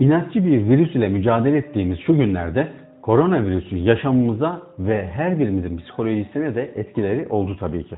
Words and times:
İnatçı 0.00 0.44
bir 0.44 0.68
virüs 0.68 0.94
ile 0.94 1.08
mücadele 1.08 1.56
ettiğimiz 1.56 1.98
şu 1.98 2.16
günlerde 2.16 2.68
koronavirüsün 3.02 3.76
yaşamımıza 3.76 4.62
ve 4.78 5.06
her 5.06 5.38
birimizin 5.38 5.76
psikolojisine 5.76 6.54
de 6.54 6.72
etkileri 6.74 7.26
oldu 7.30 7.56
tabii 7.60 7.84
ki. 7.84 7.96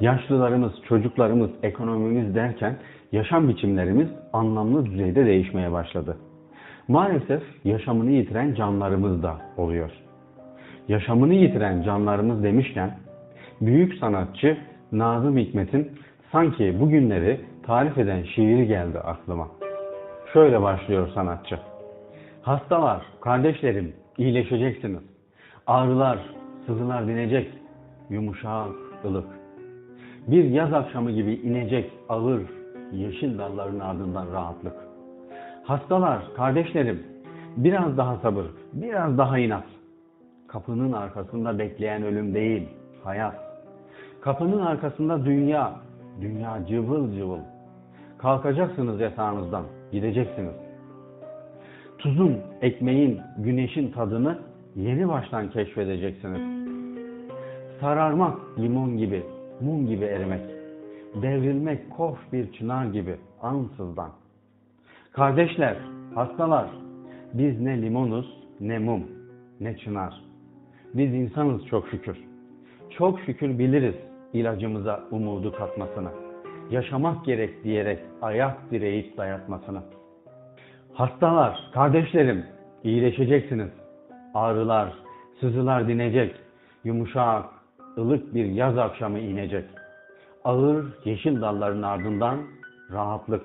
Yaşlılarımız, 0.00 0.72
çocuklarımız, 0.88 1.50
ekonomimiz 1.62 2.34
derken 2.34 2.76
yaşam 3.12 3.48
biçimlerimiz 3.48 4.08
anlamlı 4.32 4.86
düzeyde 4.86 5.26
değişmeye 5.26 5.72
başladı. 5.72 6.16
Maalesef 6.88 7.42
yaşamını 7.64 8.10
yitiren 8.10 8.54
canlarımız 8.54 9.22
da 9.22 9.36
oluyor. 9.56 9.90
Yaşamını 10.88 11.34
yitiren 11.34 11.82
canlarımız 11.82 12.42
demişken 12.42 12.98
büyük 13.60 13.94
sanatçı 13.94 14.56
Nazım 14.92 15.36
Hikmet'in 15.36 15.88
sanki 16.32 16.80
bugünleri 16.80 17.40
tarif 17.62 17.98
eden 17.98 18.22
şiiri 18.22 18.66
geldi 18.66 18.98
aklıma. 18.98 19.57
Şöyle 20.32 20.62
başlıyor 20.62 21.08
sanatçı. 21.14 21.58
Hastalar, 22.42 23.02
kardeşlerim, 23.20 23.94
iyileşeceksiniz. 24.18 25.02
Ağrılar, 25.66 26.18
sızılar 26.66 27.06
dinecek. 27.06 27.52
Yumuşak, 28.10 28.68
ılık. 29.04 29.26
Bir 30.26 30.44
yaz 30.44 30.72
akşamı 30.72 31.10
gibi 31.10 31.32
inecek 31.34 31.92
ağır, 32.08 32.42
yeşil 32.92 33.38
dalların 33.38 33.80
ardından 33.80 34.32
rahatlık. 34.32 34.72
Hastalar, 35.64 36.22
kardeşlerim, 36.36 37.02
biraz 37.56 37.96
daha 37.96 38.16
sabır, 38.16 38.46
biraz 38.72 39.18
daha 39.18 39.38
inat. 39.38 39.64
Kapının 40.48 40.92
arkasında 40.92 41.58
bekleyen 41.58 42.02
ölüm 42.02 42.34
değil, 42.34 42.68
hayat. 43.04 43.34
Kapının 44.20 44.66
arkasında 44.66 45.24
dünya, 45.24 45.72
dünya 46.20 46.66
cıvıl 46.66 47.12
cıvıl. 47.16 47.40
Kalkacaksınız 48.18 49.00
yatağınızdan, 49.00 49.64
gideceksiniz. 49.92 50.54
Tuzun, 51.98 52.36
ekmeğin, 52.62 53.20
güneşin 53.38 53.90
tadını 53.92 54.38
yeni 54.76 55.08
baştan 55.08 55.50
keşfedeceksiniz. 55.50 56.68
Sararmak 57.80 58.38
limon 58.58 58.96
gibi, 58.96 59.22
mum 59.60 59.86
gibi 59.86 60.04
erimek. 60.04 60.40
Devrilmek 61.22 61.90
kof 61.90 62.18
bir 62.32 62.52
çınar 62.52 62.86
gibi 62.86 63.16
ansızdan. 63.42 64.10
Kardeşler, 65.12 65.76
hastalar, 66.14 66.70
biz 67.34 67.60
ne 67.60 67.82
limonuz, 67.82 68.38
ne 68.60 68.78
mum, 68.78 69.02
ne 69.60 69.76
çınar. 69.76 70.22
Biz 70.94 71.14
insanız 71.14 71.66
çok 71.66 71.88
şükür. 71.88 72.16
Çok 72.90 73.20
şükür 73.20 73.58
biliriz 73.58 73.94
ilacımıza 74.32 75.04
umudu 75.10 75.52
katmasını. 75.52 76.27
Yaşamak 76.70 77.24
gerek 77.24 77.64
diyerek 77.64 77.98
ayak 78.22 78.70
direyip 78.70 79.16
dayatmasını. 79.16 79.82
Hastalar, 80.92 81.70
kardeşlerim, 81.74 82.44
iyileşeceksiniz. 82.84 83.70
Ağrılar, 84.34 84.92
sızılar 85.40 85.88
dinecek. 85.88 86.34
Yumuşak, 86.84 87.44
ılık 87.98 88.34
bir 88.34 88.44
yaz 88.44 88.78
akşamı 88.78 89.18
inecek. 89.18 89.64
Ağır 90.44 90.86
yeşil 91.04 91.40
dalların 91.40 91.82
ardından 91.82 92.38
rahatlık. 92.92 93.42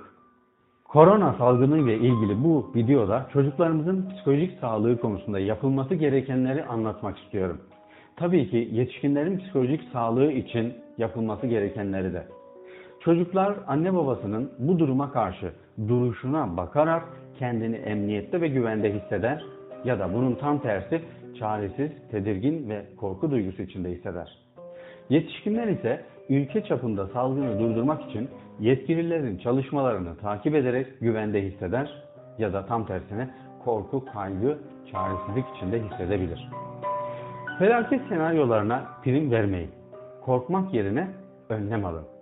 Korona 0.86 1.34
salgını 1.34 1.78
ile 1.78 1.96
ilgili 1.96 2.44
bu 2.44 2.72
videoda 2.76 3.28
çocuklarımızın 3.34 4.10
psikolojik 4.10 4.60
sağlığı 4.60 5.00
konusunda 5.00 5.40
yapılması 5.40 5.96
gerekenleri 5.96 6.66
anlatmak 6.66 7.18
istiyorum. 7.18 7.62
Tabii 8.16 8.50
ki 8.50 8.70
yetişkinlerin 8.72 9.38
psikolojik 9.38 9.82
sağlığı 9.94 10.32
için 10.32 10.74
yapılması 10.98 11.48
gerekenleri 11.48 12.14
de. 12.14 12.28
Çocuklar 13.06 13.56
anne 13.68 13.94
babasının 13.94 14.52
bu 14.60 14.80
duruma 14.80 15.12
karşı 15.12 15.52
duruşuna 15.88 16.58
bakarak 16.58 17.04
kendini 17.40 17.76
emniyette 17.76 18.42
ve 18.42 18.48
güvende 18.48 18.94
hisseder 18.94 19.44
ya 19.86 20.00
da 20.00 20.14
bunun 20.14 20.36
tam 20.36 20.60
tersi 20.60 21.02
çaresiz, 21.40 21.92
tedirgin 22.12 22.70
ve 22.70 22.86
korku 22.98 23.32
duygusu 23.32 23.62
içinde 23.62 23.92
hisseder. 23.92 24.38
Yetişkinler 25.10 25.68
ise 25.68 26.04
ülke 26.30 26.64
çapında 26.64 27.08
salgını 27.08 27.60
durdurmak 27.60 28.10
için 28.10 28.30
yetkililerin 28.60 29.38
çalışmalarını 29.38 30.18
takip 30.18 30.56
ederek 30.56 31.00
güvende 31.02 31.42
hisseder 31.42 32.04
ya 32.38 32.54
da 32.54 32.66
tam 32.66 32.86
tersine 32.86 33.30
korku, 33.66 34.06
kaygı, 34.06 34.58
çaresizlik 34.92 35.46
içinde 35.56 35.82
hissedebilir. 35.82 36.50
Felaket 37.60 38.02
senaryolarına 38.10 38.88
prim 39.04 39.32
vermeyin. 39.32 39.72
Korkmak 40.22 40.74
yerine 40.74 41.08
önlem 41.50 41.86
alın. 41.86 42.13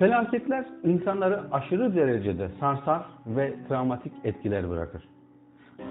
Felaketler 0.00 0.64
insanları 0.84 1.40
aşırı 1.52 1.94
derecede 1.94 2.48
sarsar 2.60 3.02
ve 3.26 3.54
travmatik 3.68 4.12
etkiler 4.24 4.70
bırakır. 4.70 5.02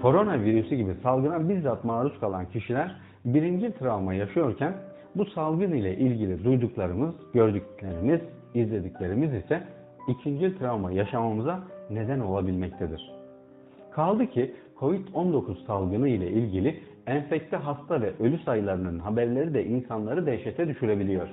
Koronavirüsü 0.02 0.74
gibi 0.74 0.94
salgına 1.02 1.48
bizzat 1.48 1.84
maruz 1.84 2.20
kalan 2.20 2.46
kişiler 2.46 2.96
birinci 3.24 3.72
travma 3.78 4.14
yaşıyorken 4.14 4.74
bu 5.16 5.24
salgın 5.24 5.72
ile 5.72 5.96
ilgili 5.96 6.44
duyduklarımız, 6.44 7.14
gördüklerimiz, 7.34 8.20
izlediklerimiz 8.54 9.34
ise 9.34 9.62
ikinci 10.08 10.58
travma 10.58 10.92
yaşamamıza 10.92 11.60
neden 11.90 12.20
olabilmektedir. 12.20 13.12
Kaldı 13.90 14.26
ki 14.26 14.54
Covid-19 14.80 15.66
salgını 15.66 16.08
ile 16.08 16.30
ilgili 16.30 16.80
enfekte 17.06 17.56
hasta 17.56 18.00
ve 18.00 18.12
ölü 18.20 18.38
sayılarının 18.38 18.98
haberleri 18.98 19.54
de 19.54 19.64
insanları 19.64 20.26
dehşete 20.26 20.68
düşürebiliyor. 20.68 21.28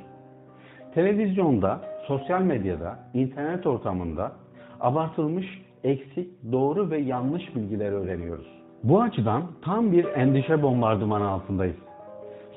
Televizyonda, 0.94 1.82
sosyal 2.08 2.42
medyada, 2.42 3.00
internet 3.14 3.68
ortamında 3.68 4.32
abartılmış, 4.80 5.46
eksik, 5.84 6.30
doğru 6.52 6.90
ve 6.90 6.98
yanlış 6.98 7.56
bilgileri 7.56 7.96
öğreniyoruz. 7.96 8.48
Bu 8.84 9.02
açıdan 9.02 9.44
tam 9.62 9.92
bir 9.92 10.06
endişe 10.06 10.62
bombardımanı 10.62 11.28
altındayız. 11.28 11.76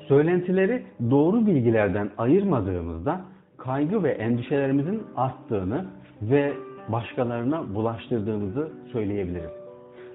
Söylentileri 0.07 0.83
doğru 1.11 1.45
bilgilerden 1.45 2.09
ayırmadığımızda 2.17 3.21
kaygı 3.57 4.03
ve 4.03 4.11
endişelerimizin 4.11 5.03
arttığını 5.15 5.85
ve 6.21 6.53
başkalarına 6.89 7.75
bulaştırdığımızı 7.75 8.71
söyleyebiliriz. 8.91 9.51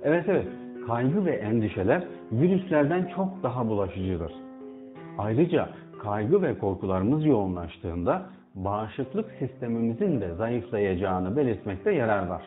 Evet 0.03 0.25
evet, 0.29 0.47
kaygı 0.87 1.25
ve 1.25 1.31
endişeler 1.31 2.05
virüslerden 2.33 3.11
çok 3.17 3.43
daha 3.43 3.69
bulaşıcıdır. 3.69 4.33
Ayrıca 5.19 5.69
kaygı 6.03 6.43
ve 6.43 6.59
korkularımız 6.59 7.27
yoğunlaştığında 7.27 8.23
bağışıklık 8.57 9.31
sistemimizin 9.39 10.21
de 10.21 10.35
zayıflayacağını 10.35 11.37
belirtmekte 11.37 11.93
yarar 11.93 12.27
var. 12.27 12.43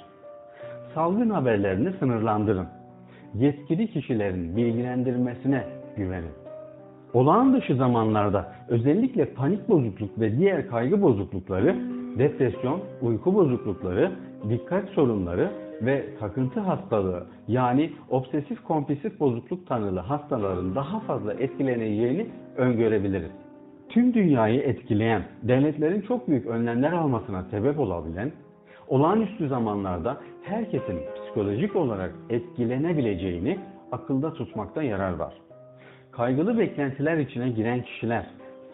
Salgın 0.93 1.29
haberlerini 1.29 1.93
sınırlandırın. 1.99 2.67
Yetkili 3.35 3.87
kişilerin 3.87 4.55
bilgilendirmesine 4.55 5.63
güvenin. 5.97 6.31
Olağan 7.13 7.53
dışı 7.53 7.75
zamanlarda 7.75 8.53
özellikle 8.67 9.25
panik 9.25 9.69
bozukluk 9.69 10.19
ve 10.19 10.37
diğer 10.37 10.67
kaygı 10.67 11.01
bozuklukları, 11.01 11.75
depresyon, 12.17 12.81
uyku 13.01 13.35
bozuklukları, 13.35 14.11
dikkat 14.49 14.89
sorunları 14.89 15.51
ve 15.81 16.05
takıntı 16.19 16.59
hastalığı 16.59 17.27
yani 17.47 17.91
obsesif 18.09 18.63
kompulsif 18.63 19.19
bozukluk 19.19 19.67
tanılı 19.67 19.99
hastaların 19.99 20.75
daha 20.75 20.99
fazla 20.99 21.33
etkileneceğini 21.33 22.27
öngörebiliriz. 22.57 23.48
Tüm 23.89 24.13
dünyayı 24.13 24.61
etkileyen, 24.61 25.23
devletlerin 25.43 26.01
çok 26.01 26.27
büyük 26.27 26.45
önlemler 26.45 26.91
almasına 26.91 27.43
sebep 27.43 27.79
olabilen, 27.79 28.31
olağanüstü 28.87 29.47
zamanlarda 29.47 30.17
herkesin 30.43 30.99
psikolojik 31.15 31.75
olarak 31.75 32.15
etkilenebileceğini 32.29 33.59
akılda 33.91 34.33
tutmakta 34.33 34.83
yarar 34.83 35.13
var. 35.13 35.33
Kaygılı 36.11 36.59
beklentiler 36.59 37.17
içine 37.17 37.49
giren 37.49 37.81
kişiler 37.81 38.25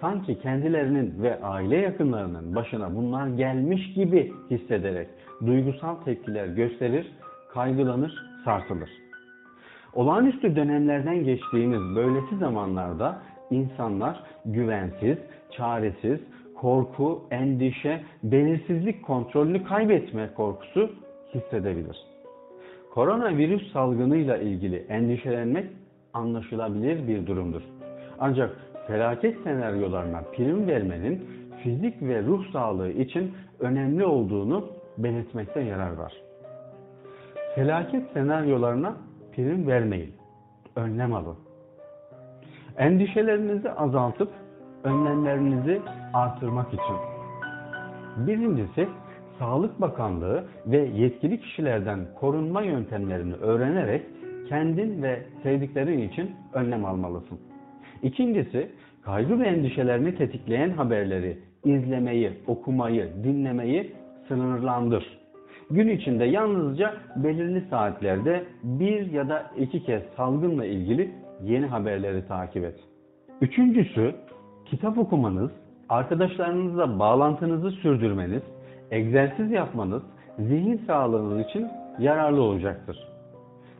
sanki 0.02 0.40
kendilerinin 0.40 1.24
ve 1.24 1.42
aile 1.42 1.78
yakınlarının 1.78 2.56
başına 2.56 2.96
bunlar 2.96 3.28
gelmiş 3.28 3.94
gibi 3.94 4.34
hissederek 4.52 5.08
duygusal 5.46 5.96
tepkiler 5.96 6.48
gösterir, 6.48 7.12
kaygılanır, 7.54 8.14
sarsılır. 8.46 8.90
Olağanüstü 9.94 10.56
dönemlerden 10.56 11.24
geçtiğimiz 11.24 11.96
böylesi 11.96 12.38
zamanlarda 12.38 13.22
insanlar 13.52 14.24
güvensiz, 14.46 15.18
çaresiz, 15.52 16.20
korku, 16.56 17.22
endişe, 17.32 18.02
belirsizlik 18.24 19.04
kontrolünü 19.04 19.64
kaybetme 19.64 20.30
korkusu 20.36 20.92
hissedebilir. 21.34 21.98
Koronavirüs 22.94 23.72
salgınıyla 23.72 24.38
ilgili 24.38 24.78
endişelenmek 24.90 25.66
anlaşılabilir 26.14 27.08
bir 27.08 27.28
durumdur. 27.28 27.62
Ancak 28.20 28.58
felaket 28.88 29.44
senaryolarına 29.44 30.22
prim 30.22 30.68
vermenin 30.68 31.28
fizik 31.64 32.02
ve 32.02 32.24
ruh 32.24 32.52
sağlığı 32.52 32.92
için 32.92 33.34
önemli 33.60 34.06
olduğunu 34.06 34.70
belirtmekte 34.98 35.60
yarar 35.60 35.92
var. 35.92 36.14
Felaket 37.56 38.12
senaryolarına 38.14 38.98
prim 39.36 39.68
vermeyin. 39.68 40.14
Önlem 40.76 41.14
alın. 41.14 41.45
Endişelerinizi 42.78 43.72
azaltıp 43.72 44.30
önlemlerinizi 44.84 45.82
artırmak 46.14 46.68
için. 46.68 46.96
Birincisi 48.18 48.88
Sağlık 49.40 49.82
Bakanlığı 49.82 50.44
ve 50.66 50.78
yetkili 50.78 51.40
kişilerden 51.40 52.00
korunma 52.20 52.62
yöntemlerini 52.62 53.34
öğrenerek 53.34 54.02
kendin 54.50 55.04
ve 55.04 55.24
sevdiklerin 55.44 56.00
için 56.10 56.32
önlem 56.54 56.86
almalısın. 56.86 57.40
İkincisi, 58.04 58.72
kaygı 59.02 59.40
ve 59.40 59.48
endişelerini 59.48 60.16
tetikleyen 60.16 60.70
haberleri 60.70 61.38
izlemeyi, 61.66 62.32
okumayı, 62.48 63.10
dinlemeyi 63.24 63.92
sınırlandır. 64.28 65.20
Gün 65.70 65.88
içinde 65.88 66.26
yalnızca 66.26 66.94
belirli 67.16 67.64
saatlerde 67.70 68.44
bir 68.64 69.12
ya 69.12 69.30
da 69.30 69.52
iki 69.58 69.84
kez 69.84 70.02
salgınla 70.18 70.66
ilgili 70.66 71.12
yeni 71.44 71.66
haberleri 71.66 72.28
takip 72.28 72.64
et. 72.64 72.80
Üçüncüsü, 73.42 74.16
kitap 74.66 74.98
okumanız, 74.98 75.52
arkadaşlarınızla 75.90 77.00
bağlantınızı 77.00 77.72
sürdürmeniz, 77.72 78.42
egzersiz 78.92 79.52
yapmanız 79.52 80.04
zihin 80.40 80.82
sağlığınız 80.88 81.46
için 81.46 81.68
yararlı 82.00 82.42
olacaktır. 82.42 82.98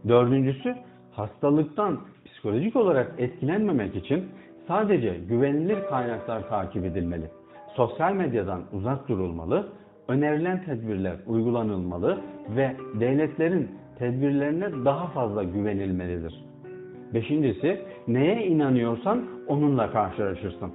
Dördüncüsü, 0.08 0.76
hastalıktan 1.12 2.00
psikolojik 2.26 2.76
olarak 2.76 3.14
etkilenmemek 3.18 3.96
için 3.96 4.26
sadece 4.68 5.18
güvenilir 5.30 5.78
kaynaklar 5.90 6.50
takip 6.50 6.86
edilmeli. 6.86 7.30
Sosyal 7.76 8.14
medyadan 8.14 8.62
uzak 8.74 9.10
durulmalı, 9.10 9.68
önerilen 10.08 10.64
tedbirler 10.64 11.16
uygulanılmalı 11.28 12.22
ve 12.56 12.76
devletlerin 13.00 13.72
tedbirlerine 14.00 14.86
daha 14.86 15.08
fazla 15.08 15.44
güvenilmelidir. 15.44 16.46
Beşincisi, 17.14 17.82
neye 18.08 18.48
inanıyorsan 18.48 19.24
onunla 19.48 19.92
karşılaşırsın. 19.92 20.72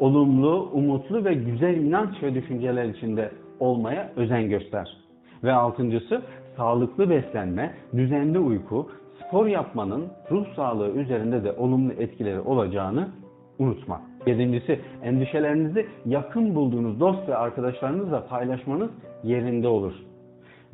Olumlu, 0.00 0.70
umutlu 0.72 1.24
ve 1.24 1.34
güzel 1.34 1.76
inanç 1.76 2.22
ve 2.22 2.34
düşünceler 2.34 2.84
içinde 2.84 3.30
olmaya 3.60 4.12
özen 4.16 4.48
göster. 4.48 4.96
Ve 5.44 5.52
altıncısı, 5.52 6.22
sağlıklı 6.56 7.10
beslenme, 7.10 7.74
düzenli 7.96 8.38
uyku, 8.38 8.88
spor 9.20 9.46
yapmanın 9.46 10.06
ruh 10.30 10.46
sağlığı 10.56 10.90
üzerinde 10.90 11.44
de 11.44 11.52
olumlu 11.52 11.92
etkileri 11.92 12.40
olacağını 12.40 13.08
unutma. 13.58 14.00
Yedincisi, 14.26 14.80
endişelerinizi 15.02 15.86
yakın 16.06 16.54
bulduğunuz 16.54 17.00
dost 17.00 17.28
ve 17.28 17.36
arkadaşlarınızla 17.36 18.26
paylaşmanız 18.26 18.90
yerinde 19.22 19.68
olur. 19.68 19.92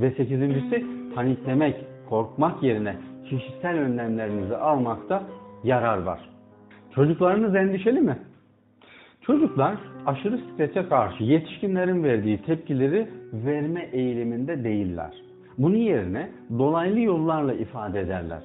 Ve 0.00 0.10
sekizincisi, 0.10 0.86
paniklemek, 1.14 1.76
korkmak 2.08 2.62
yerine 2.62 2.96
kişisel 3.30 3.78
önlemlerinizi 3.78 4.56
almakta 4.56 5.22
yarar 5.64 6.02
var. 6.02 6.20
Çocuklarınız 6.94 7.54
endişeli 7.54 8.00
mi? 8.00 8.18
Çocuklar 9.20 9.74
aşırı 10.06 10.38
strese 10.38 10.88
karşı 10.88 11.24
yetişkinlerin 11.24 12.04
verdiği 12.04 12.42
tepkileri 12.42 13.08
verme 13.32 13.88
eğiliminde 13.92 14.64
değiller. 14.64 15.14
Bunun 15.58 15.76
yerine 15.76 16.30
dolaylı 16.58 17.00
yollarla 17.00 17.54
ifade 17.54 18.00
ederler. 18.00 18.42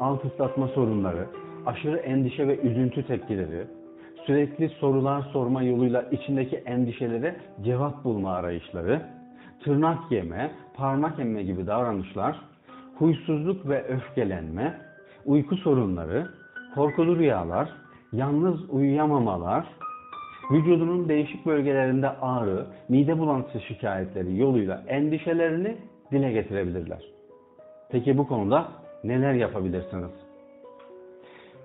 Alt 0.00 0.24
ıslatma 0.24 0.68
sorunları, 0.68 1.26
aşırı 1.66 1.96
endişe 1.96 2.48
ve 2.48 2.60
üzüntü 2.60 3.06
tepkileri, 3.06 3.66
sürekli 4.26 4.68
sorular 4.68 5.22
sorma 5.22 5.62
yoluyla 5.62 6.02
içindeki 6.02 6.56
endişelere 6.56 7.36
cevap 7.64 8.04
bulma 8.04 8.32
arayışları, 8.32 9.02
tırnak 9.64 10.12
yeme, 10.12 10.50
parmak 10.76 11.20
emme 11.20 11.42
gibi 11.42 11.66
davranışlar, 11.66 12.40
huysuzluk 12.98 13.68
ve 13.68 13.84
öfkelenme, 13.84 14.80
uyku 15.24 15.56
sorunları, 15.56 16.28
korkulu 16.74 17.16
rüyalar, 17.16 17.68
yalnız 18.12 18.70
uyuyamamalar, 18.70 19.66
vücudunun 20.50 21.08
değişik 21.08 21.46
bölgelerinde 21.46 22.08
ağrı, 22.08 22.66
mide 22.88 23.18
bulantısı 23.18 23.60
şikayetleri 23.60 24.38
yoluyla 24.38 24.84
endişelerini 24.88 25.76
dile 26.12 26.32
getirebilirler. 26.32 27.02
Peki 27.90 28.18
bu 28.18 28.26
konuda 28.26 28.68
neler 29.04 29.32
yapabilirsiniz? 29.32 30.10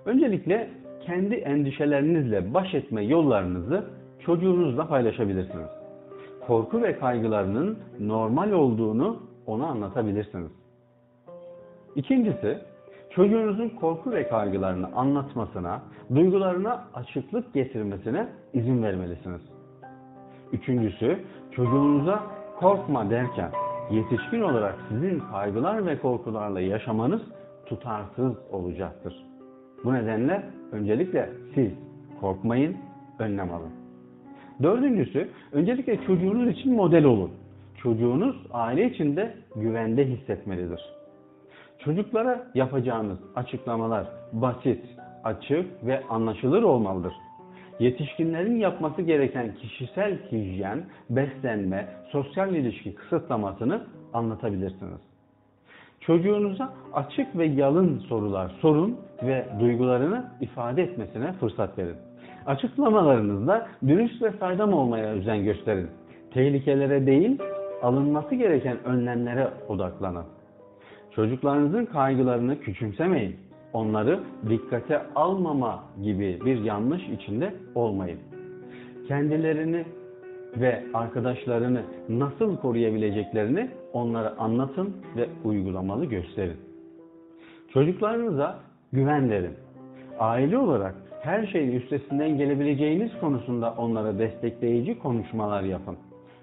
Öncelikle 0.04 0.70
kendi 1.06 1.34
endişelerinizle 1.34 2.54
baş 2.54 2.74
etme 2.74 3.04
yollarınızı 3.04 3.84
çocuğunuzla 4.26 4.88
paylaşabilirsiniz. 4.88 5.68
Korku 6.46 6.82
ve 6.82 6.98
kaygılarının 6.98 7.78
normal 8.00 8.50
olduğunu 8.50 9.22
ona 9.46 9.66
anlatabilirsiniz. 9.66 10.59
İkincisi, 11.96 12.58
çocuğunuzun 13.10 13.68
korku 13.68 14.12
ve 14.12 14.28
kaygılarını 14.28 14.86
anlatmasına, 14.94 15.82
duygularına 16.14 16.84
açıklık 16.94 17.54
getirmesine 17.54 18.28
izin 18.54 18.82
vermelisiniz. 18.82 19.40
Üçüncüsü, 20.52 21.18
çocuğunuza 21.50 22.22
korkma 22.60 23.10
derken 23.10 23.50
yetişkin 23.90 24.40
olarak 24.40 24.78
sizin 24.88 25.22
kaygılar 25.32 25.86
ve 25.86 25.98
korkularla 25.98 26.60
yaşamanız 26.60 27.22
tutarsız 27.66 28.32
olacaktır. 28.52 29.24
Bu 29.84 29.94
nedenle 29.94 30.42
öncelikle 30.72 31.30
siz 31.54 31.72
korkmayın, 32.20 32.76
önlem 33.18 33.52
alın. 33.52 33.70
Dördüncüsü, 34.62 35.28
öncelikle 35.52 36.04
çocuğunuz 36.06 36.48
için 36.48 36.74
model 36.74 37.04
olun. 37.04 37.30
Çocuğunuz 37.82 38.36
aile 38.52 38.90
içinde 38.90 39.34
güvende 39.56 40.06
hissetmelidir. 40.06 40.99
Çocuklara 41.84 42.46
yapacağınız 42.54 43.18
açıklamalar 43.36 44.06
basit, 44.32 44.84
açık 45.24 45.86
ve 45.86 46.02
anlaşılır 46.08 46.62
olmalıdır. 46.62 47.12
Yetişkinlerin 47.78 48.56
yapması 48.56 49.02
gereken 49.02 49.54
kişisel 49.54 50.18
hijyen, 50.32 50.84
beslenme, 51.10 51.88
sosyal 52.10 52.54
ilişki 52.54 52.94
kısıtlamasını 52.94 53.82
anlatabilirsiniz. 54.12 55.00
Çocuğunuza 56.00 56.72
açık 56.92 57.38
ve 57.38 57.46
yalın 57.46 57.98
sorular 57.98 58.52
sorun 58.60 58.96
ve 59.22 59.46
duygularını 59.60 60.24
ifade 60.40 60.82
etmesine 60.82 61.32
fırsat 61.32 61.78
verin. 61.78 61.96
Açıklamalarınızda 62.46 63.68
dürüst 63.86 64.22
ve 64.22 64.32
saydam 64.40 64.72
olmaya 64.72 65.06
özen 65.06 65.44
gösterin. 65.44 65.88
Tehlikelere 66.34 67.06
değil, 67.06 67.38
alınması 67.82 68.34
gereken 68.34 68.84
önlemlere 68.84 69.50
odaklanın. 69.68 70.39
Çocuklarınızın 71.14 71.84
kaygılarını 71.84 72.60
küçümsemeyin. 72.60 73.36
Onları 73.72 74.20
dikkate 74.48 75.02
almama 75.14 75.84
gibi 76.02 76.40
bir 76.44 76.64
yanlış 76.64 77.02
içinde 77.08 77.54
olmayın. 77.74 78.18
Kendilerini 79.08 79.84
ve 80.56 80.84
arkadaşlarını 80.94 81.82
nasıl 82.08 82.56
koruyabileceklerini 82.56 83.70
onlara 83.92 84.34
anlatın 84.38 84.96
ve 85.16 85.28
uygulamalı 85.44 86.04
gösterin. 86.04 86.56
Çocuklarınıza 87.72 88.58
güven 88.92 89.30
verin. 89.30 89.54
Aile 90.18 90.58
olarak 90.58 90.94
her 91.22 91.46
şeyin 91.46 91.72
üstesinden 91.72 92.38
gelebileceğiniz 92.38 93.10
konusunda 93.20 93.74
onlara 93.78 94.18
destekleyici 94.18 94.98
konuşmalar 94.98 95.62
yapın. 95.62 95.96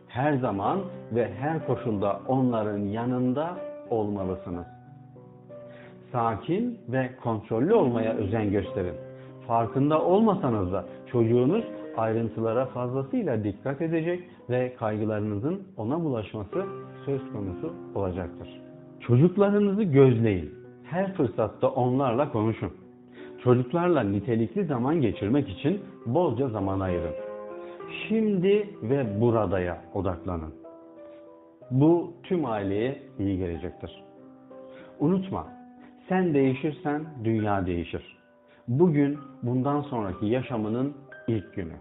Her 0.07 0.33
zaman 0.33 0.79
ve 1.11 1.33
her 1.33 1.67
koşulda 1.67 2.19
onların 2.27 2.77
yanında 2.77 3.57
olmalısınız. 3.89 4.65
Sakin 6.11 6.79
ve 6.87 7.09
kontrollü 7.23 7.73
olmaya 7.73 8.13
özen 8.13 8.51
gösterin. 8.51 8.95
Farkında 9.47 10.01
olmasanız 10.01 10.71
da 10.73 10.85
çocuğunuz 11.11 11.63
ayrıntılara 11.97 12.65
fazlasıyla 12.65 13.43
dikkat 13.43 13.81
edecek 13.81 14.23
ve 14.49 14.73
kaygılarınızın 14.79 15.61
ona 15.77 16.03
bulaşması 16.03 16.65
söz 17.05 17.21
konusu 17.33 17.73
olacaktır. 17.95 18.61
Çocuklarınızı 18.99 19.83
gözleyin. 19.83 20.53
Her 20.83 21.13
fırsatta 21.13 21.67
onlarla 21.69 22.31
konuşun. 22.31 22.71
Çocuklarla 23.43 24.03
nitelikli 24.03 24.65
zaman 24.65 25.01
geçirmek 25.01 25.49
için 25.49 25.81
bolca 26.05 26.49
zaman 26.49 26.79
ayırın. 26.79 27.13
Şimdi 28.07 28.69
ve 28.83 29.21
buradaya 29.21 29.81
odaklanın. 29.93 30.66
Bu 31.71 32.13
tüm 32.23 32.45
aileye 32.45 33.01
iyi 33.19 33.37
gelecektir. 33.37 34.03
Unutma, 34.99 35.47
sen 36.09 36.33
değişirsen 36.33 37.05
dünya 37.23 37.65
değişir. 37.65 38.17
Bugün 38.67 39.19
bundan 39.43 39.81
sonraki 39.81 40.25
yaşamının 40.25 40.97
ilk 41.27 41.55
günü. 41.55 41.73